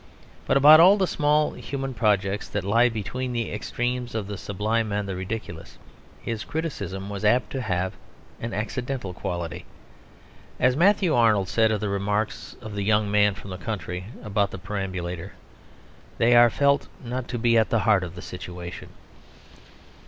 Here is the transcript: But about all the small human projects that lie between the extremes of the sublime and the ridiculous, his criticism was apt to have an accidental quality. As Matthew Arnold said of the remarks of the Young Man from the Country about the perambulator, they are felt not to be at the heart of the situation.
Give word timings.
But 0.47 0.57
about 0.57 0.79
all 0.79 0.97
the 0.97 1.05
small 1.05 1.51
human 1.51 1.93
projects 1.93 2.47
that 2.49 2.63
lie 2.63 2.89
between 2.89 3.33
the 3.33 3.51
extremes 3.53 4.15
of 4.15 4.25
the 4.25 4.35
sublime 4.35 4.91
and 4.91 5.07
the 5.07 5.15
ridiculous, 5.15 5.77
his 6.19 6.43
criticism 6.43 7.07
was 7.07 7.23
apt 7.23 7.51
to 7.51 7.61
have 7.61 7.93
an 8.39 8.51
accidental 8.51 9.13
quality. 9.13 9.63
As 10.59 10.75
Matthew 10.75 11.13
Arnold 11.13 11.49
said 11.49 11.71
of 11.71 11.81
the 11.81 11.87
remarks 11.89 12.55
of 12.61 12.73
the 12.73 12.83
Young 12.83 13.11
Man 13.11 13.35
from 13.35 13.51
the 13.51 13.57
Country 13.59 14.05
about 14.23 14.49
the 14.49 14.57
perambulator, 14.57 15.33
they 16.17 16.35
are 16.35 16.49
felt 16.49 16.87
not 17.03 17.27
to 17.27 17.37
be 17.37 17.55
at 17.55 17.69
the 17.69 17.81
heart 17.85 18.03
of 18.03 18.15
the 18.15 18.23
situation. 18.23 18.89